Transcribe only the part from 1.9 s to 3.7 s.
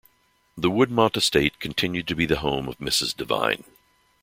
to be the home of Mrs. Divine.